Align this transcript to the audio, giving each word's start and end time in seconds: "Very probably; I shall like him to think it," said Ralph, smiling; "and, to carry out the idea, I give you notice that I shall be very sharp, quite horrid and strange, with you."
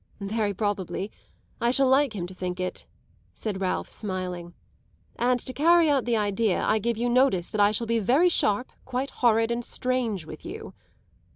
"Very 0.23 0.51
probably; 0.51 1.11
I 1.61 1.69
shall 1.69 1.85
like 1.87 2.13
him 2.13 2.25
to 2.25 2.33
think 2.33 2.59
it," 2.59 2.87
said 3.35 3.61
Ralph, 3.61 3.87
smiling; 3.87 4.55
"and, 5.15 5.39
to 5.41 5.53
carry 5.53 5.91
out 5.91 6.05
the 6.05 6.17
idea, 6.17 6.63
I 6.63 6.79
give 6.79 6.97
you 6.97 7.07
notice 7.07 7.51
that 7.51 7.61
I 7.61 7.69
shall 7.69 7.85
be 7.85 7.99
very 7.99 8.27
sharp, 8.27 8.71
quite 8.83 9.11
horrid 9.11 9.51
and 9.51 9.63
strange, 9.63 10.25
with 10.25 10.43
you." 10.43 10.73